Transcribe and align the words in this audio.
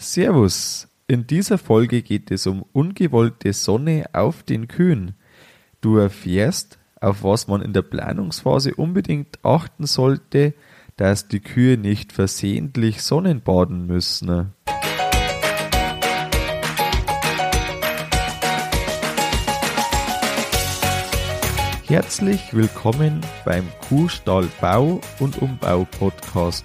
Servus. 0.00 0.86
In 1.08 1.26
dieser 1.26 1.58
Folge 1.58 2.02
geht 2.02 2.30
es 2.30 2.46
um 2.46 2.64
ungewollte 2.72 3.52
Sonne 3.52 4.04
auf 4.12 4.44
den 4.44 4.68
Kühen. 4.68 5.14
Du 5.80 5.96
erfährst, 5.96 6.78
auf 7.00 7.24
was 7.24 7.48
man 7.48 7.62
in 7.62 7.72
der 7.72 7.82
Planungsphase 7.82 8.76
unbedingt 8.76 9.44
achten 9.44 9.86
sollte, 9.86 10.54
dass 10.96 11.26
die 11.26 11.40
Kühe 11.40 11.76
nicht 11.76 12.12
versehentlich 12.12 13.02
Sonnenbaden 13.02 13.88
müssen. 13.88 14.52
Herzlich 21.88 22.54
willkommen 22.54 23.20
beim 23.44 23.66
Kuhstall 23.88 24.46
Bau 24.60 25.00
und 25.18 25.42
Umbau 25.42 25.88
Podcast. 25.98 26.64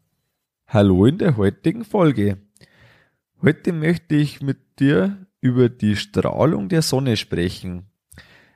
Hallo 0.73 1.05
in 1.05 1.17
der 1.17 1.35
heutigen 1.35 1.83
Folge. 1.83 2.37
Heute 3.41 3.73
möchte 3.73 4.15
ich 4.15 4.39
mit 4.39 4.79
dir 4.79 5.27
über 5.41 5.67
die 5.67 5.97
Strahlung 5.97 6.69
der 6.69 6.81
Sonne 6.81 7.17
sprechen. 7.17 7.87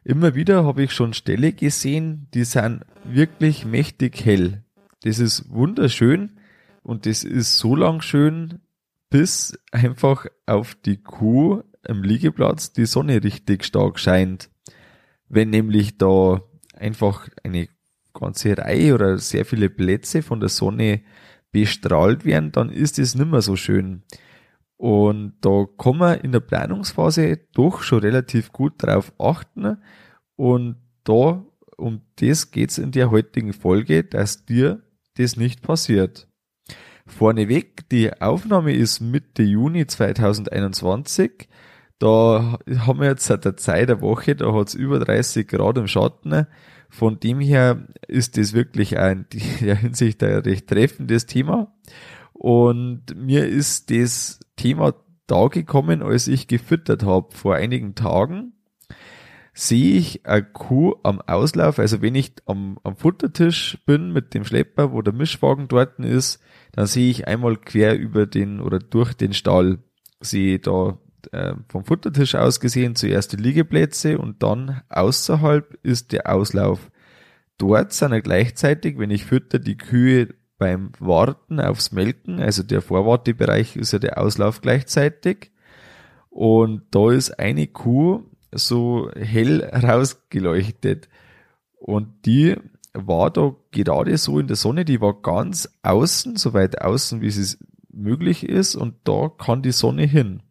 Immer 0.05 0.33
wieder 0.33 0.63
habe 0.63 0.83
ich 0.83 0.93
schon 0.93 1.13
Ställe 1.13 1.51
gesehen, 1.51 2.29
die 2.33 2.45
sind 2.45 2.85
wirklich 3.03 3.65
mächtig 3.65 4.23
hell. 4.23 4.63
Das 5.03 5.19
ist 5.19 5.49
wunderschön 5.53 6.39
und 6.83 7.05
das 7.05 7.25
ist 7.25 7.57
so 7.57 7.75
lang 7.75 7.99
schön, 7.99 8.61
bis 9.09 9.59
einfach 9.73 10.25
auf 10.45 10.73
die 10.73 11.03
Kuh 11.03 11.63
im 11.85 12.01
Liegeplatz 12.01 12.71
die 12.71 12.85
Sonne 12.85 13.25
richtig 13.25 13.65
stark 13.65 13.99
scheint. 13.99 14.49
Wenn 15.27 15.49
nämlich 15.49 15.97
da 15.97 16.41
einfach 16.75 17.27
eine 17.43 17.67
ganze 18.13 18.57
Reihe 18.57 18.93
oder 18.93 19.17
sehr 19.17 19.43
viele 19.43 19.69
Plätze 19.69 20.21
von 20.21 20.39
der 20.39 20.47
Sonne 20.47 21.01
bestrahlt 21.55 22.25
werden, 22.25 22.51
dann 22.51 22.69
ist 22.69 22.99
es 22.99 23.15
nicht 23.15 23.31
mehr 23.31 23.41
so 23.41 23.55
schön. 23.55 24.03
Und 24.75 25.35
da 25.39 25.65
kann 25.77 25.97
man 25.97 26.19
in 26.19 26.33
der 26.33 26.41
Planungsphase 26.41 27.39
doch 27.53 27.81
schon 27.81 27.99
relativ 27.99 28.51
gut 28.51 28.73
drauf 28.77 29.13
achten. 29.17 29.77
Und 30.35 30.75
da, 31.05 31.45
um 31.77 32.01
das 32.17 32.51
geht's 32.51 32.77
in 32.77 32.91
der 32.91 33.09
heutigen 33.09 33.53
Folge, 33.53 34.03
dass 34.03 34.45
dir 34.45 34.83
das 35.15 35.37
nicht 35.37 35.61
passiert. 35.61 36.27
Vorneweg, 37.07 37.87
die 37.87 38.11
Aufnahme 38.21 38.73
ist 38.73 38.99
Mitte 38.99 39.43
Juni 39.43 39.87
2021. 39.87 41.47
Da 41.99 42.59
haben 42.79 42.99
wir 42.99 43.07
jetzt 43.07 43.27
seit 43.27 43.45
der 43.45 43.55
Zeit 43.55 43.87
der 43.87 44.01
Woche, 44.01 44.35
da 44.35 44.51
hat's 44.51 44.73
über 44.73 44.99
30 44.99 45.47
Grad 45.47 45.77
im 45.77 45.87
Schatten. 45.87 46.47
Von 46.89 47.19
dem 47.19 47.39
her 47.39 47.87
ist 48.07 48.37
das 48.37 48.53
wirklich 48.53 48.97
ein, 48.97 49.25
in 49.59 49.65
der 49.65 49.75
Hinsicht 49.75 50.23
ein 50.23 50.39
recht 50.39 50.67
treffendes 50.67 51.25
Thema. 51.25 51.73
Und 52.33 53.15
mir 53.15 53.47
ist 53.47 53.91
das 53.91 54.39
Thema 54.55 54.93
da 55.27 55.47
gekommen, 55.47 56.01
als 56.01 56.27
ich 56.27 56.47
gefüttert 56.47 57.03
habe 57.03 57.35
vor 57.35 57.55
einigen 57.55 57.95
Tagen. 57.95 58.53
Sehe 59.53 59.97
ich 59.97 60.25
eine 60.25 60.43
Kuh 60.43 60.95
am 61.03 61.21
Auslauf, 61.21 61.79
also 61.79 62.01
wenn 62.01 62.13
ich 62.13 62.33
am, 62.45 62.77
am 62.83 62.97
Futtertisch 62.97 63.77
bin 63.85 64.11
mit 64.11 64.33
dem 64.33 64.43
Schlepper, 64.43 64.91
wo 64.91 65.01
der 65.01 65.13
Mischwagen 65.13 65.69
dort 65.69 65.97
ist, 65.99 66.41
dann 66.73 66.87
sehe 66.87 67.09
ich 67.09 67.25
einmal 67.25 67.55
quer 67.55 67.97
über 67.97 68.25
den 68.25 68.59
oder 68.59 68.79
durch 68.79 69.13
den 69.13 69.31
Stall, 69.31 69.79
sehe 70.19 70.59
da 70.59 70.97
äh, 71.33 71.53
vom 71.69 71.83
Futtertisch 71.85 72.35
aus 72.35 72.59
gesehen 72.59 72.95
zuerst 72.95 73.33
die 73.33 73.37
Liegeplätze 73.37 74.17
und 74.17 74.43
dann 74.43 74.81
außerhalb 74.89 75.77
ist 75.83 76.11
der 76.11 76.33
Auslauf. 76.33 76.91
Dort 77.57 77.93
sind 77.93 78.11
ja 78.11 78.19
gleichzeitig, 78.19 78.97
wenn 78.99 79.11
ich 79.11 79.25
fütter, 79.25 79.59
die 79.59 79.77
Kühe 79.77 80.35
beim 80.57 80.91
Warten 80.99 81.59
aufs 81.59 81.91
Melken, 81.91 82.39
also 82.39 82.63
der 82.63 82.81
Vorwartebereich 82.81 83.75
ist 83.75 83.93
ja 83.93 83.99
der 83.99 84.21
Auslauf 84.21 84.61
gleichzeitig. 84.61 85.51
Und 86.29 86.83
da 86.91 87.11
ist 87.11 87.39
eine 87.39 87.67
Kuh 87.67 88.23
so 88.51 89.09
hell 89.15 89.63
rausgeleuchtet. 89.63 91.07
Und 91.77 92.25
die 92.25 92.55
war 92.93 93.31
da 93.31 93.55
gerade 93.71 94.17
so 94.17 94.39
in 94.39 94.47
der 94.47 94.55
Sonne, 94.55 94.85
die 94.85 95.01
war 95.01 95.21
ganz 95.21 95.69
außen, 95.83 96.37
so 96.37 96.53
weit 96.53 96.81
außen, 96.81 97.21
wie 97.21 97.27
es 97.27 97.57
möglich 97.91 98.47
ist, 98.47 98.75
und 98.75 98.95
da 99.03 99.29
kann 99.29 99.61
die 99.61 99.71
Sonne 99.71 100.03
hin. 100.03 100.41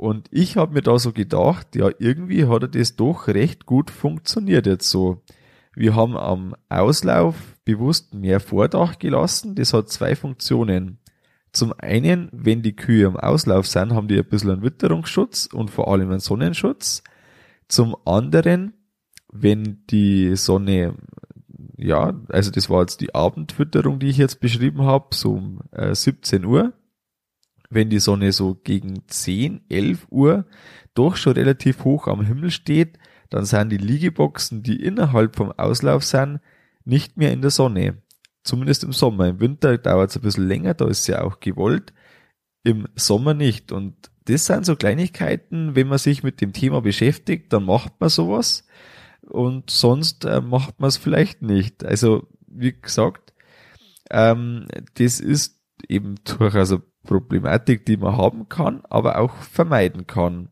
Und 0.00 0.28
ich 0.30 0.56
habe 0.56 0.72
mir 0.72 0.80
da 0.80 0.98
so 0.98 1.12
gedacht, 1.12 1.76
ja, 1.76 1.90
irgendwie 1.98 2.46
hat 2.46 2.62
er 2.62 2.68
das 2.68 2.96
doch 2.96 3.28
recht 3.28 3.66
gut 3.66 3.90
funktioniert 3.90 4.64
jetzt 4.64 4.88
so. 4.88 5.20
Wir 5.74 5.94
haben 5.94 6.16
am 6.16 6.56
Auslauf 6.70 7.36
bewusst 7.66 8.14
mehr 8.14 8.40
Vordach 8.40 8.98
gelassen. 8.98 9.56
Das 9.56 9.74
hat 9.74 9.90
zwei 9.90 10.16
Funktionen. 10.16 11.00
Zum 11.52 11.74
einen, 11.76 12.30
wenn 12.32 12.62
die 12.62 12.74
Kühe 12.74 13.06
am 13.08 13.18
Auslauf 13.18 13.66
sind, 13.66 13.92
haben 13.92 14.08
die 14.08 14.16
ein 14.16 14.24
bisschen 14.24 14.52
einen 14.52 14.62
Witterungsschutz 14.62 15.50
und 15.52 15.70
vor 15.70 15.88
allem 15.88 16.08
einen 16.08 16.20
Sonnenschutz. 16.20 17.02
Zum 17.68 17.94
anderen, 18.06 18.72
wenn 19.30 19.84
die 19.90 20.34
Sonne, 20.34 20.94
ja, 21.76 22.18
also 22.30 22.50
das 22.50 22.70
war 22.70 22.80
jetzt 22.80 23.02
die 23.02 23.14
Abendfütterung, 23.14 23.98
die 23.98 24.08
ich 24.08 24.16
jetzt 24.16 24.40
beschrieben 24.40 24.80
habe, 24.80 25.14
so 25.14 25.34
um 25.34 25.60
äh, 25.72 25.94
17 25.94 26.46
Uhr, 26.46 26.72
wenn 27.70 27.88
die 27.88 28.00
Sonne 28.00 28.32
so 28.32 28.56
gegen 28.56 29.06
10, 29.06 29.62
11 29.68 30.08
Uhr 30.10 30.44
doch 30.94 31.16
schon 31.16 31.34
relativ 31.34 31.84
hoch 31.84 32.08
am 32.08 32.24
Himmel 32.24 32.50
steht, 32.50 32.98
dann 33.30 33.44
sind 33.44 33.70
die 33.70 33.78
Liegeboxen, 33.78 34.62
die 34.62 34.82
innerhalb 34.82 35.36
vom 35.36 35.52
Auslauf 35.52 36.04
sind, 36.04 36.40
nicht 36.84 37.16
mehr 37.16 37.32
in 37.32 37.42
der 37.42 37.52
Sonne. 37.52 38.02
Zumindest 38.42 38.82
im 38.82 38.92
Sommer. 38.92 39.28
Im 39.28 39.40
Winter 39.40 39.78
dauert 39.78 40.10
es 40.10 40.16
ein 40.16 40.22
bisschen 40.22 40.48
länger, 40.48 40.74
da 40.74 40.88
ist 40.88 41.06
ja 41.06 41.22
auch 41.22 41.38
gewollt. 41.38 41.92
Im 42.64 42.88
Sommer 42.96 43.34
nicht. 43.34 43.70
Und 43.70 44.10
das 44.24 44.46
sind 44.46 44.66
so 44.66 44.74
Kleinigkeiten, 44.74 45.76
wenn 45.76 45.88
man 45.88 45.98
sich 45.98 46.22
mit 46.22 46.40
dem 46.40 46.52
Thema 46.52 46.80
beschäftigt, 46.80 47.52
dann 47.52 47.64
macht 47.64 48.00
man 48.00 48.08
sowas. 48.08 48.66
Und 49.22 49.70
sonst 49.70 50.24
äh, 50.24 50.40
macht 50.40 50.80
man 50.80 50.88
es 50.88 50.96
vielleicht 50.96 51.42
nicht. 51.42 51.84
Also, 51.84 52.26
wie 52.48 52.72
gesagt, 52.72 53.32
ähm, 54.10 54.66
das 54.94 55.20
ist 55.20 55.60
eben 55.88 56.16
durchaus 56.24 56.72
eine 56.72 56.82
Problematik, 57.04 57.86
die 57.86 57.96
man 57.96 58.16
haben 58.16 58.48
kann, 58.48 58.82
aber 58.88 59.18
auch 59.18 59.34
vermeiden 59.36 60.06
kann. 60.06 60.48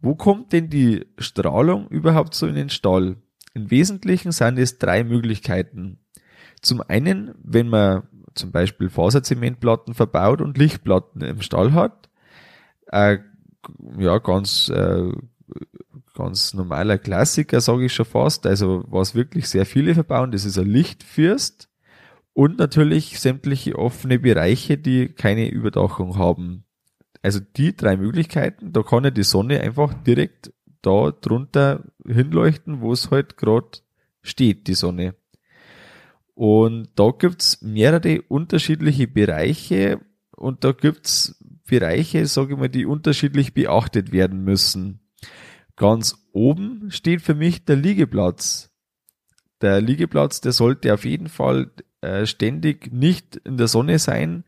Wo 0.00 0.14
kommt 0.14 0.52
denn 0.52 0.70
die 0.70 1.06
Strahlung 1.18 1.88
überhaupt 1.88 2.34
so 2.34 2.46
in 2.46 2.54
den 2.54 2.70
Stall? 2.70 3.16
Im 3.54 3.70
Wesentlichen 3.70 4.32
sind 4.32 4.58
es 4.58 4.78
drei 4.78 5.04
Möglichkeiten. 5.04 5.98
Zum 6.62 6.82
einen, 6.86 7.34
wenn 7.42 7.68
man 7.68 8.04
zum 8.34 8.52
Beispiel 8.52 8.88
Faserzementplatten 8.88 9.94
verbaut 9.94 10.40
und 10.40 10.58
Lichtplatten 10.58 11.22
im 11.22 11.42
Stall 11.42 11.72
hat, 11.72 12.08
äh, 12.86 13.18
ja, 13.98 14.18
ganz, 14.18 14.68
äh, 14.68 15.12
ganz 16.14 16.54
normaler 16.54 16.98
Klassiker, 16.98 17.60
sage 17.60 17.86
ich 17.86 17.92
schon 17.92 18.06
fast, 18.06 18.46
also 18.46 18.84
was 18.86 19.14
wirklich 19.14 19.48
sehr 19.48 19.66
viele 19.66 19.94
verbauen, 19.94 20.30
das 20.30 20.44
ist 20.44 20.58
ein 20.58 20.66
Lichtfürst 20.66 21.67
und 22.38 22.56
natürlich 22.56 23.18
sämtliche 23.18 23.76
offene 23.76 24.20
Bereiche, 24.20 24.78
die 24.78 25.08
keine 25.08 25.48
Überdachung 25.50 26.18
haben. 26.18 26.62
Also 27.20 27.40
die 27.40 27.74
drei 27.74 27.96
Möglichkeiten, 27.96 28.72
da 28.72 28.84
kann 28.84 29.02
ja 29.02 29.10
die 29.10 29.24
Sonne 29.24 29.60
einfach 29.60 29.92
direkt 30.04 30.52
da 30.80 31.10
drunter 31.10 31.82
hinleuchten, 32.06 32.80
wo 32.80 32.92
es 32.92 33.10
halt 33.10 33.38
gerade 33.38 33.80
steht, 34.22 34.68
die 34.68 34.74
Sonne. 34.74 35.16
Und 36.34 36.90
da 36.94 37.10
gibt's 37.10 37.60
mehrere 37.60 38.22
unterschiedliche 38.28 39.08
Bereiche 39.08 39.98
und 40.30 40.62
da 40.62 40.70
gibt's 40.70 41.44
Bereiche, 41.66 42.24
sage 42.26 42.52
ich 42.52 42.60
mal, 42.60 42.68
die 42.68 42.86
unterschiedlich 42.86 43.52
beachtet 43.52 44.12
werden 44.12 44.44
müssen. 44.44 45.00
Ganz 45.74 46.14
oben 46.30 46.92
steht 46.92 47.20
für 47.20 47.34
mich 47.34 47.64
der 47.64 47.74
Liegeplatz. 47.74 48.70
Der 49.60 49.80
Liegeplatz, 49.80 50.40
der 50.40 50.52
sollte 50.52 50.94
auf 50.94 51.04
jeden 51.04 51.28
Fall 51.28 51.70
äh, 52.00 52.26
ständig 52.26 52.92
nicht 52.92 53.36
in 53.36 53.56
der 53.56 53.68
Sonne 53.68 53.98
sein. 53.98 54.44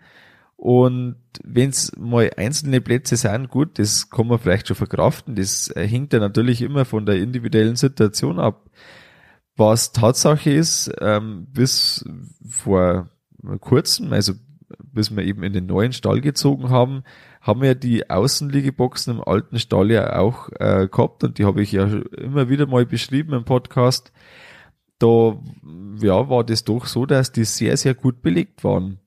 Und 0.56 1.16
wenn 1.42 1.70
es 1.70 1.96
mal 1.96 2.30
einzelne 2.36 2.80
Plätze 2.80 3.16
sind, 3.16 3.48
gut, 3.48 3.78
das 3.78 4.10
kann 4.10 4.26
man 4.26 4.38
vielleicht 4.38 4.68
schon 4.68 4.76
verkraften. 4.76 5.34
Das 5.34 5.68
äh, 5.74 5.86
hängt 5.86 6.12
ja 6.12 6.18
natürlich 6.18 6.62
immer 6.62 6.84
von 6.84 7.06
der 7.06 7.16
individuellen 7.16 7.76
Situation 7.76 8.38
ab. 8.38 8.68
Was 9.56 9.92
Tatsache 9.92 10.50
ist, 10.50 10.92
ähm, 11.00 11.46
bis 11.50 12.04
vor 12.48 13.10
kurzem, 13.60 14.12
also 14.12 14.34
bis 14.82 15.14
wir 15.14 15.24
eben 15.24 15.42
in 15.42 15.52
den 15.52 15.66
neuen 15.66 15.92
Stall 15.92 16.20
gezogen 16.20 16.70
haben, 16.70 17.02
haben 17.40 17.62
wir 17.62 17.74
die 17.74 18.08
Außenliegeboxen 18.10 19.14
im 19.16 19.24
alten 19.24 19.58
Stall 19.58 19.90
ja 19.90 20.18
auch 20.18 20.50
äh, 20.58 20.88
gehabt 20.88 21.24
und 21.24 21.38
die 21.38 21.44
habe 21.44 21.62
ich 21.62 21.72
ja 21.72 21.86
immer 22.16 22.48
wieder 22.48 22.66
mal 22.66 22.86
beschrieben 22.86 23.32
im 23.32 23.44
Podcast. 23.44 24.12
Da 25.00 25.42
ja, 26.00 26.28
war 26.28 26.44
das 26.44 26.62
doch 26.62 26.86
so, 26.86 27.06
dass 27.06 27.32
die 27.32 27.44
sehr, 27.44 27.76
sehr 27.76 27.94
gut 27.94 28.22
belegt 28.22 28.62
waren. 28.62 29.00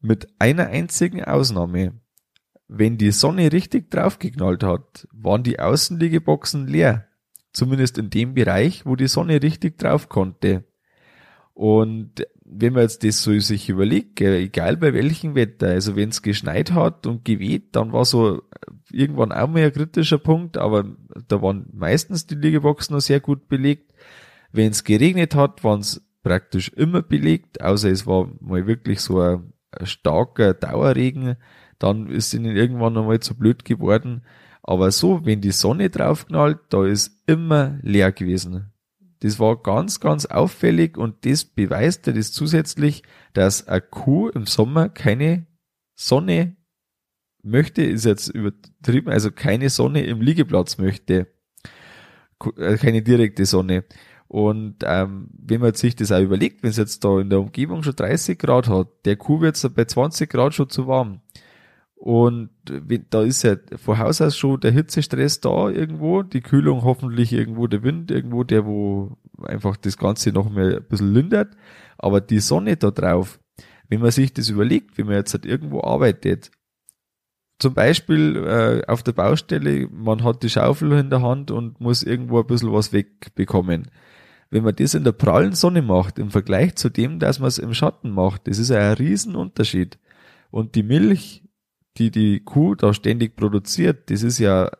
Mit 0.00 0.28
einer 0.38 0.68
einzigen 0.68 1.24
Ausnahme. 1.24 2.00
Wenn 2.68 2.98
die 2.98 3.10
Sonne 3.10 3.52
richtig 3.52 3.90
draufgeknallt 3.90 4.62
hat, 4.62 5.08
waren 5.12 5.42
die 5.42 5.58
Außenliegeboxen 5.58 6.66
leer. 6.66 7.08
Zumindest 7.52 7.98
in 7.98 8.10
dem 8.10 8.34
Bereich, 8.34 8.86
wo 8.86 8.94
die 8.94 9.08
Sonne 9.08 9.42
richtig 9.42 9.78
drauf 9.78 10.08
konnte. 10.08 10.64
Und 11.54 12.24
wenn 12.44 12.74
man 12.74 12.82
jetzt 12.82 13.02
das 13.02 13.20
so 13.20 13.36
sich 13.40 13.68
überlegt, 13.68 14.20
egal 14.20 14.76
bei 14.76 14.94
welchem 14.94 15.34
Wetter, 15.34 15.66
also 15.68 15.96
wenn 15.96 16.10
es 16.10 16.22
geschneit 16.22 16.70
hat 16.70 17.06
und 17.06 17.24
geweht, 17.24 17.74
dann 17.74 17.92
war 17.92 18.04
so 18.04 18.42
irgendwann 18.92 19.32
auch 19.32 19.48
mal 19.48 19.64
ein 19.64 19.72
kritischer 19.72 20.18
Punkt, 20.18 20.56
aber 20.56 20.84
da 21.26 21.42
waren 21.42 21.66
meistens 21.72 22.26
die 22.26 22.36
Liegeboxen 22.36 22.94
noch 22.94 23.00
sehr 23.00 23.18
gut 23.18 23.48
belegt. 23.48 23.92
Wenn 24.50 24.70
es 24.70 24.84
geregnet 24.84 25.34
hat, 25.34 25.62
waren 25.64 25.80
es 25.80 26.02
praktisch 26.22 26.68
immer 26.70 27.02
belegt, 27.02 27.62
außer 27.62 27.90
es 27.90 28.06
war 28.06 28.30
mal 28.40 28.66
wirklich 28.66 29.00
so 29.00 29.20
ein, 29.20 29.52
ein 29.72 29.86
starker 29.86 30.54
Dauerregen, 30.54 31.36
dann 31.78 32.08
ist 32.08 32.34
ihnen 32.34 32.56
irgendwann 32.56 32.96
einmal 32.96 33.20
zu 33.20 33.36
blöd 33.36 33.64
geworden. 33.64 34.22
Aber 34.62 34.90
so, 34.90 35.24
wenn 35.24 35.40
die 35.40 35.52
Sonne 35.52 35.90
draufknallt, 35.90 36.58
da 36.70 36.84
ist 36.84 37.22
immer 37.26 37.78
leer 37.82 38.12
gewesen. 38.12 38.72
Das 39.20 39.38
war 39.40 39.60
ganz, 39.62 40.00
ganz 40.00 40.26
auffällig 40.26 40.96
und 40.96 41.24
das 41.24 41.44
beweist 41.44 42.06
ja 42.06 42.12
das 42.12 42.32
zusätzlich, 42.32 43.02
dass 43.32 43.66
eine 43.66 43.80
Kuh 43.80 44.28
im 44.28 44.46
Sommer 44.46 44.88
keine 44.88 45.46
Sonne 45.94 46.56
möchte, 47.42 47.82
ist 47.82 48.04
jetzt 48.04 48.28
übertrieben, 48.28 49.08
also 49.08 49.30
keine 49.32 49.70
Sonne 49.70 50.04
im 50.04 50.20
Liegeplatz 50.20 50.78
möchte. 50.78 51.26
Äh, 52.56 52.76
keine 52.76 53.02
direkte 53.02 53.46
Sonne. 53.46 53.84
Und 54.28 54.76
ähm, 54.84 55.30
wenn 55.32 55.62
man 55.62 55.72
sich 55.74 55.96
das 55.96 56.12
auch 56.12 56.20
überlegt, 56.20 56.62
wenn 56.62 56.70
es 56.70 56.76
jetzt 56.76 57.02
da 57.02 57.18
in 57.18 57.30
der 57.30 57.40
Umgebung 57.40 57.82
schon 57.82 57.96
30 57.96 58.38
Grad 58.38 58.68
hat, 58.68 58.88
der 59.06 59.16
Kuh 59.16 59.40
wird 59.40 59.58
bei 59.74 59.86
20 59.86 60.28
Grad 60.28 60.54
schon 60.54 60.68
zu 60.68 60.86
warm. 60.86 61.22
Und 61.96 62.50
da 63.10 63.22
ist 63.22 63.42
ja 63.42 63.56
vor 63.76 63.98
Haus 63.98 64.20
aus 64.20 64.36
schon 64.36 64.60
der 64.60 64.70
Hitzestress 64.70 65.40
da 65.40 65.68
irgendwo, 65.68 66.22
die 66.22 66.42
Kühlung 66.42 66.84
hoffentlich 66.84 67.32
irgendwo, 67.32 67.66
der 67.66 67.82
Wind 67.82 68.10
irgendwo, 68.10 68.44
der 68.44 68.66
wo 68.66 69.16
einfach 69.42 69.76
das 69.76 69.96
Ganze 69.96 70.30
noch 70.30 70.48
mal 70.48 70.76
ein 70.76 70.84
bisschen 70.84 71.12
lindert. 71.12 71.56
Aber 71.96 72.20
die 72.20 72.38
Sonne 72.38 72.76
da 72.76 72.92
drauf, 72.92 73.40
wenn 73.88 74.00
man 74.00 74.10
sich 74.10 74.32
das 74.32 74.48
überlegt, 74.48 74.96
wenn 74.96 75.06
man 75.06 75.16
jetzt 75.16 75.32
halt 75.32 75.46
irgendwo 75.46 75.80
arbeitet, 75.80 76.52
zum 77.58 77.74
Beispiel 77.74 78.36
äh, 78.36 78.86
auf 78.86 79.02
der 79.02 79.12
Baustelle, 79.12 79.88
man 79.88 80.22
hat 80.22 80.44
die 80.44 80.50
Schaufel 80.50 80.92
in 80.92 81.10
der 81.10 81.22
Hand 81.22 81.50
und 81.50 81.80
muss 81.80 82.04
irgendwo 82.04 82.38
ein 82.38 82.46
bisschen 82.46 82.72
was 82.72 82.92
wegbekommen. 82.92 83.90
Wenn 84.50 84.64
man 84.64 84.74
das 84.76 84.94
in 84.94 85.04
der 85.04 85.12
prallen 85.12 85.54
Sonne 85.54 85.82
macht, 85.82 86.18
im 86.18 86.30
Vergleich 86.30 86.76
zu 86.76 86.88
dem, 86.88 87.18
dass 87.18 87.38
man 87.38 87.48
es 87.48 87.58
im 87.58 87.74
Schatten 87.74 88.10
macht, 88.10 88.48
das 88.48 88.58
ist 88.58 88.70
ein 88.70 88.94
Riesenunterschied. 88.94 89.98
Und 90.50 90.74
die 90.74 90.82
Milch 90.82 91.42
die 91.98 92.10
die 92.10 92.40
Kuh 92.40 92.74
da 92.74 92.94
ständig 92.94 93.36
produziert, 93.36 94.10
das 94.10 94.22
ist 94.22 94.38
ja 94.38 94.70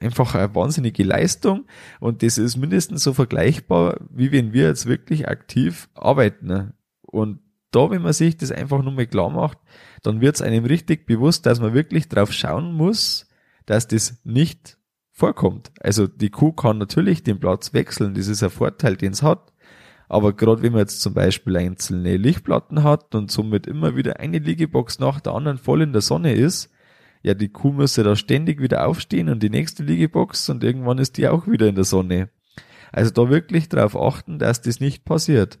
einfach 0.00 0.34
eine 0.34 0.54
wahnsinnige 0.54 1.02
Leistung 1.02 1.66
und 1.98 2.22
das 2.22 2.38
ist 2.38 2.56
mindestens 2.56 3.02
so 3.02 3.12
vergleichbar, 3.14 4.00
wie 4.10 4.30
wenn 4.30 4.52
wir 4.52 4.64
jetzt 4.64 4.86
wirklich 4.86 5.28
aktiv 5.28 5.88
arbeiten. 5.94 6.72
Und 7.02 7.40
da, 7.72 7.90
wenn 7.90 8.02
man 8.02 8.12
sich 8.12 8.36
das 8.36 8.52
einfach 8.52 8.82
nur 8.82 8.92
mal 8.92 9.06
klar 9.06 9.30
macht, 9.30 9.58
dann 10.02 10.20
wird 10.20 10.36
es 10.36 10.42
einem 10.42 10.64
richtig 10.64 11.06
bewusst, 11.06 11.46
dass 11.46 11.60
man 11.60 11.74
wirklich 11.74 12.08
drauf 12.08 12.32
schauen 12.32 12.72
muss, 12.72 13.28
dass 13.66 13.88
das 13.88 14.20
nicht 14.24 14.77
vorkommt. 15.18 15.72
Also 15.80 16.06
die 16.06 16.30
Kuh 16.30 16.52
kann 16.52 16.78
natürlich 16.78 17.22
den 17.22 17.40
Platz 17.40 17.74
wechseln, 17.74 18.14
das 18.14 18.28
ist 18.28 18.42
ein 18.42 18.50
Vorteil, 18.50 18.96
den 18.96 19.12
es 19.12 19.22
hat. 19.22 19.52
Aber 20.08 20.32
gerade 20.32 20.62
wenn 20.62 20.72
man 20.72 20.80
jetzt 20.80 21.02
zum 21.02 21.12
Beispiel 21.12 21.56
einzelne 21.56 22.16
Lichtplatten 22.16 22.82
hat 22.82 23.14
und 23.14 23.30
somit 23.30 23.66
immer 23.66 23.94
wieder 23.96 24.20
eine 24.20 24.38
Liegebox 24.38 25.00
nach 25.00 25.20
der 25.20 25.34
anderen 25.34 25.58
voll 25.58 25.82
in 25.82 25.92
der 25.92 26.00
Sonne 26.00 26.32
ist, 26.32 26.70
ja, 27.22 27.34
die 27.34 27.48
Kuh 27.48 27.72
müsste 27.72 28.04
da 28.04 28.16
ständig 28.16 28.62
wieder 28.62 28.86
aufstehen 28.86 29.28
und 29.28 29.42
die 29.42 29.50
nächste 29.50 29.82
Liegebox 29.82 30.48
und 30.48 30.62
irgendwann 30.64 30.98
ist 30.98 31.18
die 31.18 31.28
auch 31.28 31.46
wieder 31.46 31.66
in 31.66 31.74
der 31.74 31.84
Sonne. 31.84 32.30
Also 32.92 33.10
da 33.10 33.28
wirklich 33.28 33.68
darauf 33.68 33.96
achten, 33.96 34.38
dass 34.38 34.62
das 34.62 34.80
nicht 34.80 35.04
passiert. 35.04 35.58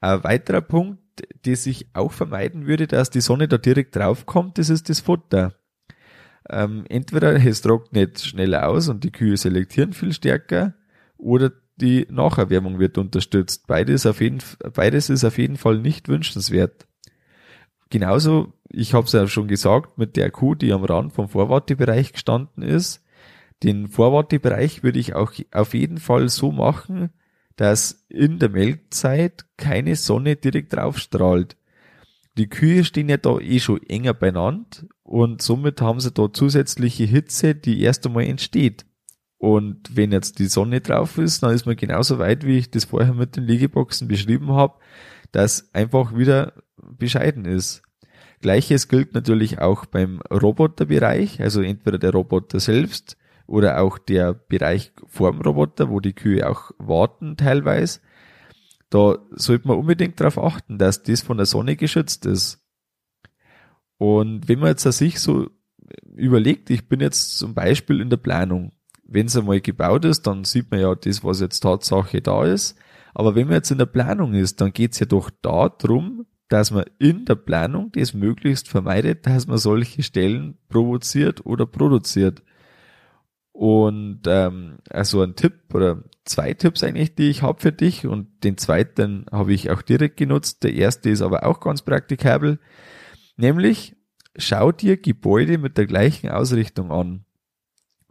Ein 0.00 0.24
weiterer 0.24 0.62
Punkt, 0.62 1.00
der 1.44 1.56
sich 1.56 1.90
auch 1.92 2.10
vermeiden 2.10 2.66
würde, 2.66 2.86
dass 2.86 3.10
die 3.10 3.20
Sonne 3.20 3.48
da 3.48 3.58
direkt 3.58 3.96
draufkommt, 3.96 4.58
das 4.58 4.70
ist 4.70 4.88
das 4.88 5.00
Futter. 5.00 5.54
Ähm, 6.48 6.84
entweder 6.88 7.34
es 7.34 7.62
trocknet 7.62 8.20
schneller 8.20 8.68
aus 8.68 8.88
und 8.88 9.04
die 9.04 9.12
Kühe 9.12 9.36
selektieren 9.36 9.92
viel 9.92 10.12
stärker 10.12 10.74
oder 11.16 11.52
die 11.76 12.06
Nacherwärmung 12.10 12.78
wird 12.78 12.98
unterstützt. 12.98 13.66
Beides, 13.66 14.06
auf 14.06 14.20
jeden, 14.20 14.38
beides 14.74 15.10
ist 15.10 15.24
auf 15.24 15.38
jeden 15.38 15.56
Fall 15.56 15.78
nicht 15.78 16.08
wünschenswert. 16.08 16.86
Genauso, 17.90 18.52
ich 18.68 18.94
habe 18.94 19.06
es 19.06 19.12
ja 19.12 19.26
schon 19.28 19.48
gesagt, 19.48 19.98
mit 19.98 20.16
der 20.16 20.30
Kuh, 20.30 20.54
die 20.54 20.72
am 20.72 20.84
Rand 20.84 21.12
vom 21.12 21.28
Vorwartebereich 21.28 22.12
gestanden 22.12 22.62
ist. 22.62 23.04
Den 23.62 23.88
Vorwartebereich 23.88 24.82
würde 24.82 24.98
ich 24.98 25.14
auch 25.14 25.32
auf 25.52 25.74
jeden 25.74 25.98
Fall 25.98 26.28
so 26.28 26.50
machen, 26.52 27.10
dass 27.56 28.04
in 28.08 28.38
der 28.38 28.50
Melkzeit 28.50 29.46
keine 29.56 29.96
Sonne 29.96 30.36
direkt 30.36 30.74
drauf 30.74 30.98
strahlt. 30.98 31.56
Die 32.36 32.48
Kühe 32.48 32.84
stehen 32.84 33.08
ja 33.08 33.16
da 33.16 33.38
eh 33.38 33.60
schon 33.60 33.82
enger 33.82 34.12
beieinander 34.12 34.66
und 35.06 35.40
somit 35.40 35.80
haben 35.80 36.00
sie 36.00 36.10
da 36.10 36.32
zusätzliche 36.32 37.04
Hitze, 37.04 37.54
die 37.54 37.80
erst 37.80 38.04
einmal 38.04 38.24
entsteht. 38.24 38.84
Und 39.38 39.94
wenn 39.94 40.10
jetzt 40.10 40.40
die 40.40 40.46
Sonne 40.46 40.80
drauf 40.80 41.16
ist, 41.18 41.44
dann 41.44 41.54
ist 41.54 41.64
man 41.64 41.76
genauso 41.76 42.18
weit, 42.18 42.44
wie 42.44 42.58
ich 42.58 42.72
das 42.72 42.86
vorher 42.86 43.14
mit 43.14 43.36
den 43.36 43.44
Liegeboxen 43.44 44.08
beschrieben 44.08 44.52
habe, 44.52 44.74
dass 45.30 45.72
einfach 45.72 46.16
wieder 46.16 46.54
bescheiden 46.98 47.44
ist. 47.44 47.82
Gleiches 48.40 48.88
gilt 48.88 49.14
natürlich 49.14 49.60
auch 49.60 49.86
beim 49.86 50.20
Roboterbereich, 50.22 51.40
also 51.40 51.62
entweder 51.62 51.98
der 51.98 52.10
Roboter 52.10 52.58
selbst 52.58 53.16
oder 53.46 53.80
auch 53.80 53.98
der 53.98 54.34
Bereich 54.34 54.92
vorm 55.06 55.40
Roboter, 55.40 55.88
wo 55.88 56.00
die 56.00 56.14
Kühe 56.14 56.50
auch 56.50 56.72
warten 56.78 57.36
teilweise. 57.36 58.00
Da 58.90 59.18
sollte 59.30 59.68
man 59.68 59.78
unbedingt 59.78 60.18
darauf 60.18 60.36
achten, 60.36 60.78
dass 60.78 61.04
das 61.04 61.20
von 61.22 61.36
der 61.36 61.46
Sonne 61.46 61.76
geschützt 61.76 62.26
ist. 62.26 62.65
Und 63.98 64.48
wenn 64.48 64.58
man 64.58 64.70
jetzt 64.70 64.82
sich 64.82 65.20
so 65.20 65.48
überlegt, 66.14 66.70
ich 66.70 66.88
bin 66.88 67.00
jetzt 67.00 67.38
zum 67.38 67.54
Beispiel 67.54 68.00
in 68.00 68.10
der 68.10 68.16
Planung 68.18 68.72
wenn 69.08 69.26
es 69.26 69.36
einmal 69.36 69.60
gebaut 69.60 70.04
ist, 70.04 70.26
dann 70.26 70.44
sieht 70.44 70.70
man 70.70 70.80
ja 70.80 70.94
das, 70.94 71.24
was 71.24 71.40
jetzt 71.40 71.60
Tatsache 71.60 72.20
da 72.20 72.44
ist. 72.44 72.76
Aber 73.14 73.34
wenn 73.34 73.46
man 73.46 73.56
jetzt 73.56 73.70
in 73.70 73.78
der 73.78 73.86
Planung 73.86 74.34
ist, 74.34 74.60
dann 74.60 74.72
geht 74.72 74.92
es 74.92 74.98
ja 74.98 75.06
doch 75.06 75.30
darum, 75.42 76.26
dass 76.48 76.70
man 76.70 76.84
in 76.98 77.24
der 77.24 77.34
Planung 77.34 77.90
das 77.92 78.14
möglichst 78.14 78.68
vermeidet, 78.68 79.26
dass 79.26 79.46
man 79.46 79.58
solche 79.58 80.02
Stellen 80.02 80.58
provoziert 80.68 81.44
oder 81.46 81.66
produziert. 81.66 82.42
Und 83.52 84.20
ähm, 84.26 84.78
also 84.90 85.22
ein 85.22 85.34
Tipp 85.34 85.54
oder 85.72 86.04
zwei 86.24 86.52
Tipps 86.52 86.84
eigentlich, 86.84 87.14
die 87.14 87.30
ich 87.30 87.42
habe 87.42 87.60
für 87.60 87.72
dich 87.72 88.06
und 88.06 88.44
den 88.44 88.58
zweiten 88.58 89.24
habe 89.32 89.54
ich 89.54 89.70
auch 89.70 89.80
direkt 89.80 90.18
genutzt. 90.18 90.62
Der 90.62 90.74
erste 90.74 91.08
ist 91.08 91.22
aber 91.22 91.46
auch 91.46 91.60
ganz 91.60 91.80
praktikabel, 91.82 92.58
nämlich 93.36 93.95
schau 94.38 94.72
dir 94.72 94.96
Gebäude 94.96 95.58
mit 95.58 95.78
der 95.78 95.86
gleichen 95.86 96.30
Ausrichtung 96.30 96.90
an. 96.90 97.24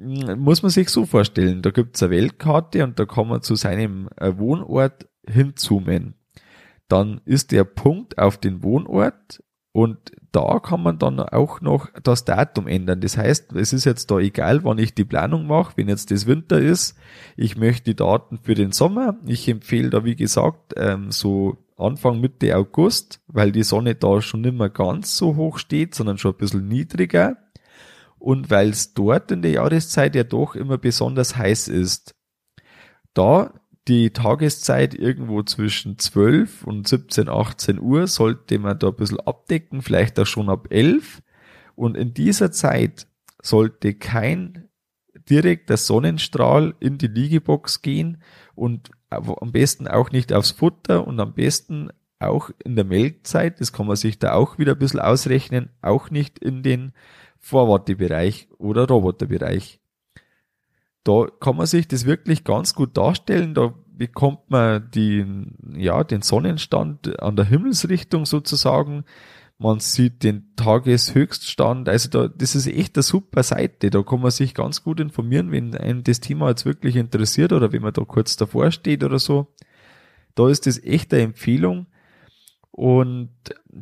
Muss 0.00 0.62
man 0.62 0.70
sich 0.70 0.90
so 0.90 1.06
vorstellen, 1.06 1.60
da 1.62 1.70
gibt's 1.70 2.02
eine 2.02 2.12
Weltkarte 2.12 2.84
und 2.84 2.98
da 3.00 3.04
kann 3.04 3.26
man 3.26 3.42
zu 3.42 3.56
seinem 3.56 4.08
äh, 4.16 4.38
Wohnort 4.38 5.08
hinzoomen. 5.28 6.14
Dann 6.86 7.20
ist 7.24 7.50
der 7.50 7.64
Punkt 7.64 8.16
auf 8.16 8.38
den 8.38 8.62
Wohnort 8.62 9.42
und 9.72 9.98
da 10.32 10.60
kann 10.60 10.82
man 10.82 10.98
dann 10.98 11.18
auch 11.20 11.60
noch 11.60 11.88
das 12.02 12.24
Datum 12.24 12.66
ändern. 12.68 13.00
Das 13.00 13.16
heißt, 13.16 13.52
es 13.54 13.72
ist 13.72 13.84
jetzt 13.84 14.10
da 14.10 14.18
egal, 14.18 14.64
wann 14.64 14.78
ich 14.78 14.94
die 14.94 15.04
Planung 15.04 15.46
mache, 15.46 15.72
wenn 15.76 15.88
jetzt 15.88 16.10
das 16.10 16.26
Winter 16.26 16.60
ist. 16.60 16.96
Ich 17.36 17.56
möchte 17.56 17.84
die 17.84 17.96
Daten 17.96 18.38
für 18.38 18.54
den 18.54 18.72
Sommer. 18.72 19.16
Ich 19.26 19.48
empfehle 19.48 19.90
da, 19.90 20.04
wie 20.04 20.16
gesagt, 20.16 20.74
ähm, 20.76 21.10
so 21.10 21.58
Anfang 21.76 22.20
Mitte 22.20 22.56
August, 22.56 23.20
weil 23.26 23.52
die 23.52 23.62
Sonne 23.62 23.94
da 23.94 24.20
schon 24.20 24.40
nicht 24.42 24.56
mehr 24.56 24.70
ganz 24.70 25.16
so 25.16 25.36
hoch 25.36 25.58
steht, 25.58 25.94
sondern 25.94 26.18
schon 26.18 26.32
ein 26.32 26.38
bisschen 26.38 26.68
niedriger. 26.68 27.36
Und 28.18 28.50
weil 28.50 28.70
es 28.70 28.94
dort 28.94 29.30
in 29.30 29.42
der 29.42 29.52
Jahreszeit 29.52 30.14
ja 30.14 30.24
doch 30.24 30.54
immer 30.54 30.78
besonders 30.78 31.36
heiß 31.36 31.68
ist. 31.68 32.14
Da 33.14 33.54
die 33.88 34.10
Tageszeit 34.10 34.94
irgendwo 34.94 35.42
zwischen 35.42 35.98
12 35.98 36.64
und 36.64 36.86
17, 36.86 37.28
18 37.28 37.80
Uhr 37.80 38.06
sollte 38.06 38.58
man 38.58 38.78
da 38.78 38.88
ein 38.88 38.96
bisschen 38.96 39.20
abdecken, 39.20 39.82
vielleicht 39.82 40.20
auch 40.20 40.26
schon 40.26 40.50
ab 40.50 40.68
11. 40.70 41.22
Und 41.74 41.96
in 41.96 42.12
dieser 42.12 42.52
Zeit 42.52 43.06
sollte 43.40 43.94
kein 43.94 44.68
direkter 45.30 45.76
Sonnenstrahl 45.76 46.74
in 46.80 46.98
die 46.98 47.06
Liegebox 47.06 47.82
gehen 47.82 48.22
und 48.54 48.90
am 49.10 49.52
besten 49.52 49.88
auch 49.88 50.10
nicht 50.10 50.32
aufs 50.32 50.50
Futter 50.50 51.06
und 51.06 51.18
am 51.18 51.34
besten 51.34 51.90
auch 52.18 52.50
in 52.64 52.76
der 52.76 52.84
Melkzeit, 52.84 53.60
das 53.60 53.72
kann 53.72 53.86
man 53.86 53.96
sich 53.96 54.18
da 54.18 54.32
auch 54.32 54.58
wieder 54.58 54.72
ein 54.72 54.78
bisschen 54.78 55.00
ausrechnen, 55.00 55.70
auch 55.80 56.10
nicht 56.10 56.38
in 56.38 56.62
den 56.62 56.92
Vorwartebereich 57.40 58.48
oder 58.58 58.86
Roboterbereich 58.86 59.80
da 61.08 61.26
kann 61.40 61.56
man 61.56 61.64
sich 61.64 61.88
das 61.88 62.04
wirklich 62.04 62.44
ganz 62.44 62.74
gut 62.74 62.98
darstellen. 62.98 63.54
Da 63.54 63.72
bekommt 63.96 64.50
man 64.50 64.90
die, 64.90 65.24
ja, 65.74 66.04
den 66.04 66.20
Sonnenstand 66.20 67.22
an 67.22 67.34
der 67.34 67.46
Himmelsrichtung 67.46 68.26
sozusagen. 68.26 69.04
Man 69.56 69.80
sieht 69.80 70.22
den 70.22 70.54
Tageshöchststand. 70.56 71.88
Also 71.88 72.10
da, 72.10 72.28
das 72.28 72.54
ist 72.54 72.66
echt 72.66 72.96
eine 72.96 73.02
super 73.02 73.42
Seite. 73.42 73.88
Da 73.88 74.02
kann 74.02 74.20
man 74.20 74.30
sich 74.30 74.54
ganz 74.54 74.84
gut 74.84 75.00
informieren, 75.00 75.50
wenn 75.50 75.74
einem 75.74 76.04
das 76.04 76.20
Thema 76.20 76.50
jetzt 76.50 76.66
wirklich 76.66 76.94
interessiert 76.94 77.54
oder 77.54 77.72
wenn 77.72 77.82
man 77.82 77.94
da 77.94 78.04
kurz 78.04 78.36
davor 78.36 78.70
steht 78.70 79.02
oder 79.02 79.18
so. 79.18 79.46
Da 80.34 80.50
ist 80.50 80.66
das 80.66 80.78
echt 80.84 81.14
eine 81.14 81.22
Empfehlung. 81.22 81.86
Und 82.78 83.30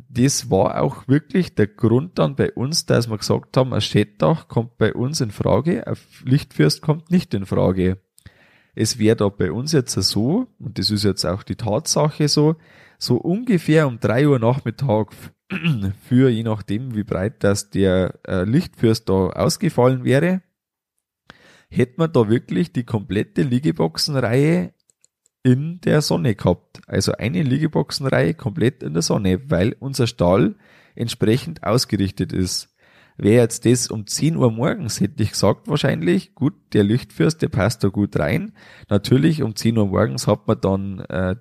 das 0.09 0.49
war 0.49 0.81
auch 0.81 1.07
wirklich 1.07 1.53
der 1.53 1.67
Grund 1.67 2.17
dann 2.17 2.35
bei 2.35 2.51
uns, 2.51 2.87
dass 2.87 3.07
wir 3.07 3.19
gesagt 3.19 3.55
haben, 3.55 3.71
ein 3.71 3.79
Schettdach 3.79 4.47
kommt 4.47 4.79
bei 4.79 4.91
uns 4.91 5.21
in 5.21 5.29
Frage, 5.29 5.85
ein 5.85 5.97
Lichtfürst 6.25 6.81
kommt 6.81 7.11
nicht 7.11 7.35
in 7.35 7.45
Frage. 7.45 7.99
Es 8.73 8.97
wäre 8.97 9.15
da 9.15 9.29
bei 9.29 9.51
uns 9.51 9.71
jetzt 9.71 9.93
so, 9.93 10.47
und 10.57 10.79
das 10.79 10.89
ist 10.89 11.03
jetzt 11.03 11.25
auch 11.25 11.43
die 11.43 11.57
Tatsache 11.57 12.27
so, 12.27 12.55
so 12.97 13.17
ungefähr 13.17 13.87
um 13.87 13.99
drei 13.99 14.27
Uhr 14.27 14.39
Nachmittag 14.39 15.13
für, 16.01 16.29
je 16.29 16.41
nachdem, 16.41 16.95
wie 16.95 17.03
breit 17.03 17.43
das 17.43 17.69
der 17.69 18.19
äh, 18.27 18.45
Lichtfürst 18.45 19.07
da 19.07 19.27
ausgefallen 19.27 20.05
wäre, 20.05 20.41
hätte 21.69 21.93
man 21.97 22.11
da 22.11 22.29
wirklich 22.29 22.73
die 22.73 22.83
komplette 22.83 23.43
Liegeboxenreihe 23.43 24.73
in 25.47 25.79
der 25.79 26.01
Sonne 26.01 26.35
gehabt. 26.35 26.81
Also 26.87 27.13
eine 27.13 27.41
Liegeboxenreihe 27.41 28.33
komplett 28.33 28.83
in 28.83 28.91
der 28.91 29.01
Sonne, 29.01 29.49
weil 29.49 29.77
unser 29.79 30.05
Stall 30.05 30.55
entsprechend 30.93 31.63
ausgerichtet 31.63 32.33
ist. 32.33 32.75
Wäre 33.15 33.43
jetzt 33.43 33.65
das 33.65 33.87
um 33.87 34.05
10 34.05 34.35
Uhr 34.35 34.51
morgens, 34.51 34.99
hätte 34.99 35.23
ich 35.23 35.31
gesagt 35.31 35.69
wahrscheinlich, 35.69 36.35
gut, 36.35 36.53
der 36.73 36.83
Lichtfürst, 36.83 37.41
der 37.41 37.47
passt 37.47 37.81
da 37.85 37.87
gut 37.87 38.19
rein. 38.19 38.51
Natürlich 38.89 39.41
um 39.41 39.55
10 39.55 39.77
Uhr 39.77 39.87
morgens 39.87 40.27
hat 40.27 40.47
man 40.47 40.59
dann 40.59 40.99
äh, 40.99 41.37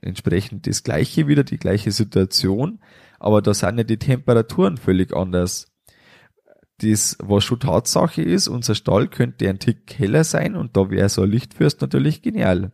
entsprechend 0.00 0.66
das 0.66 0.82
gleiche 0.82 1.28
wieder, 1.28 1.44
die 1.44 1.58
gleiche 1.58 1.92
Situation, 1.92 2.80
aber 3.18 3.42
da 3.42 3.52
sind 3.52 3.76
ja 3.76 3.84
die 3.84 3.98
Temperaturen 3.98 4.78
völlig 4.78 5.14
anders. 5.14 5.70
Das, 6.78 7.18
was 7.20 7.44
schon 7.44 7.60
Tatsache 7.60 8.22
ist, 8.22 8.48
unser 8.48 8.74
Stall 8.74 9.08
könnte 9.08 9.46
ein 9.46 9.58
Tick 9.58 9.98
heller 9.98 10.24
sein 10.24 10.56
und 10.56 10.74
da 10.78 10.88
wäre 10.88 11.10
so 11.10 11.20
ein 11.22 11.30
Lichtfürst 11.30 11.82
natürlich 11.82 12.22
genial. 12.22 12.72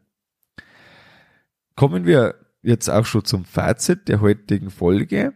Kommen 1.75 2.07
wir 2.07 2.35
jetzt 2.63 2.89
auch 2.89 3.07
schon 3.07 3.25
zum 3.25 3.45
Fazit 3.45 4.09
der 4.09 4.21
heutigen 4.21 4.71
Folge. 4.71 5.35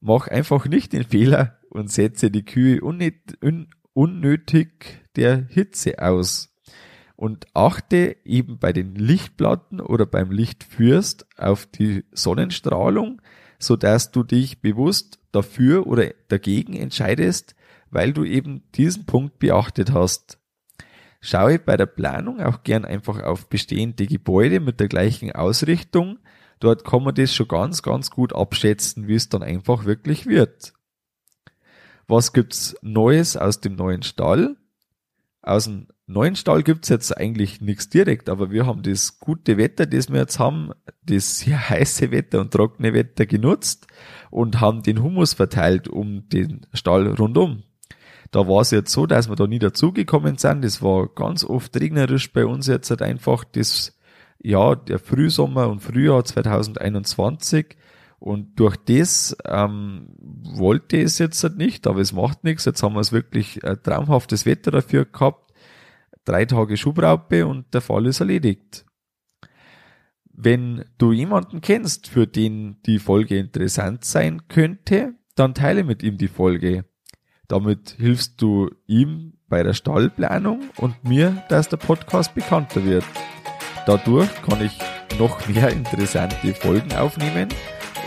Mach 0.00 0.28
einfach 0.28 0.66
nicht 0.66 0.92
den 0.92 1.04
Fehler 1.04 1.58
und 1.70 1.90
setze 1.90 2.30
die 2.30 2.44
Kühe 2.44 2.80
unnötig 3.94 5.02
der 5.16 5.46
Hitze 5.48 5.98
aus. 6.00 6.50
Und 7.16 7.46
achte 7.54 8.16
eben 8.24 8.58
bei 8.58 8.72
den 8.72 8.94
Lichtplatten 8.96 9.80
oder 9.80 10.04
beim 10.04 10.30
Lichtfürst 10.30 11.26
auf 11.38 11.66
die 11.66 12.04
Sonnenstrahlung, 12.12 13.22
so 13.58 13.76
dass 13.76 14.10
du 14.10 14.24
dich 14.24 14.60
bewusst 14.60 15.20
dafür 15.32 15.86
oder 15.86 16.12
dagegen 16.28 16.74
entscheidest, 16.74 17.54
weil 17.90 18.12
du 18.12 18.24
eben 18.24 18.64
diesen 18.74 19.06
Punkt 19.06 19.38
beachtet 19.38 19.92
hast 19.92 20.38
schaue 21.24 21.58
bei 21.58 21.76
der 21.76 21.86
Planung 21.86 22.40
auch 22.40 22.62
gern 22.62 22.84
einfach 22.84 23.22
auf 23.22 23.48
bestehende 23.48 24.06
Gebäude 24.06 24.60
mit 24.60 24.78
der 24.78 24.88
gleichen 24.88 25.32
Ausrichtung. 25.32 26.18
Dort 26.60 26.84
kann 26.84 27.02
man 27.02 27.14
das 27.14 27.34
schon 27.34 27.48
ganz, 27.48 27.82
ganz 27.82 28.10
gut 28.10 28.34
abschätzen, 28.34 29.08
wie 29.08 29.14
es 29.14 29.28
dann 29.28 29.42
einfach 29.42 29.86
wirklich 29.86 30.26
wird. 30.26 30.74
Was 32.06 32.32
gibt's 32.32 32.76
Neues 32.82 33.36
aus 33.36 33.60
dem 33.60 33.74
neuen 33.76 34.02
Stall? 34.02 34.56
Aus 35.40 35.64
dem 35.64 35.88
neuen 36.06 36.36
Stall 36.36 36.62
gibt's 36.62 36.90
jetzt 36.90 37.16
eigentlich 37.16 37.60
nichts 37.60 37.88
direkt, 37.88 38.28
aber 38.28 38.50
wir 38.50 38.66
haben 38.66 38.82
das 38.82 39.18
gute 39.18 39.56
Wetter, 39.56 39.86
das 39.86 40.10
wir 40.10 40.20
jetzt 40.20 40.38
haben, 40.38 40.72
das 41.02 41.38
sehr 41.38 41.68
heiße 41.70 42.10
Wetter 42.10 42.40
und 42.40 42.52
trockene 42.52 42.92
Wetter 42.92 43.24
genutzt 43.24 43.86
und 44.30 44.60
haben 44.60 44.82
den 44.82 45.02
Humus 45.02 45.32
verteilt 45.32 45.88
um 45.88 46.28
den 46.28 46.66
Stall 46.74 47.08
rundum. 47.08 47.62
Da 48.34 48.48
war 48.48 48.62
es 48.62 48.72
jetzt 48.72 48.90
so, 48.90 49.06
dass 49.06 49.28
wir 49.28 49.36
da 49.36 49.46
nie 49.46 49.60
dazugekommen 49.60 50.38
sind. 50.38 50.64
Das 50.64 50.82
war 50.82 51.06
ganz 51.06 51.44
oft 51.44 51.76
regnerisch 51.76 52.32
bei 52.32 52.44
uns 52.44 52.66
jetzt 52.66 52.90
halt 52.90 53.00
einfach 53.00 53.44
das, 53.44 53.96
ja, 54.40 54.74
der 54.74 54.98
Frühsommer 54.98 55.68
und 55.68 55.78
Frühjahr 55.78 56.24
2021. 56.24 57.76
Und 58.18 58.58
durch 58.58 58.76
das 58.76 59.36
ähm, 59.44 60.08
wollte 60.18 61.00
es 61.00 61.20
jetzt 61.20 61.44
halt 61.44 61.58
nicht, 61.58 61.86
aber 61.86 62.00
es 62.00 62.12
macht 62.12 62.42
nichts. 62.42 62.64
Jetzt 62.64 62.82
haben 62.82 62.94
wir 62.94 63.02
es 63.02 63.12
wirklich 63.12 63.62
äh, 63.62 63.76
traumhaftes 63.76 64.46
Wetter 64.46 64.72
dafür 64.72 65.04
gehabt. 65.04 65.52
Drei 66.24 66.44
Tage 66.44 66.76
Schubraupe 66.76 67.46
und 67.46 67.72
der 67.72 67.82
Fall 67.82 68.04
ist 68.06 68.18
erledigt. 68.18 68.84
Wenn 70.32 70.84
du 70.98 71.12
jemanden 71.12 71.60
kennst, 71.60 72.08
für 72.08 72.26
den 72.26 72.82
die 72.84 72.98
Folge 72.98 73.38
interessant 73.38 74.04
sein 74.04 74.48
könnte, 74.48 75.14
dann 75.36 75.54
teile 75.54 75.84
mit 75.84 76.02
ihm 76.02 76.18
die 76.18 76.26
Folge. 76.26 76.84
Damit 77.48 77.96
hilfst 77.98 78.40
du 78.40 78.70
ihm 78.86 79.34
bei 79.48 79.62
der 79.62 79.74
Stallplanung 79.74 80.62
und 80.76 81.04
mir, 81.04 81.42
dass 81.48 81.68
der 81.68 81.76
Podcast 81.76 82.34
bekannter 82.34 82.84
wird. 82.84 83.04
Dadurch 83.86 84.30
kann 84.42 84.64
ich 84.64 84.78
noch 85.18 85.46
mehr 85.48 85.68
interessante 85.68 86.54
Folgen 86.54 86.92
aufnehmen 86.94 87.48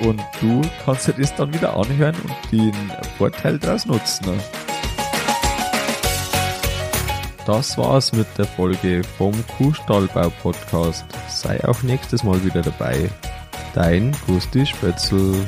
und 0.01 0.21
du 0.41 0.61
kannst 0.83 1.07
dir 1.07 1.13
das 1.13 1.35
dann 1.35 1.53
wieder 1.53 1.75
anhören 1.75 2.15
und 2.23 2.51
den 2.51 2.73
Vorteil 3.17 3.59
daraus 3.59 3.85
nutzen. 3.85 4.25
Das 7.45 7.77
war's 7.77 8.11
mit 8.11 8.27
der 8.37 8.45
Folge 8.45 9.03
vom 9.17 9.33
Kuhstallbau 9.57 10.29
Podcast. 10.41 11.05
Sei 11.29 11.63
auch 11.63 11.81
nächstes 11.81 12.23
Mal 12.23 12.43
wieder 12.43 12.61
dabei. 12.61 13.09
Dein 13.73 14.13
Gusti 14.27 14.65
Spötzl. 14.65 15.45